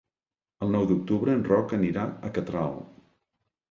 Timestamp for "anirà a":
1.81-2.35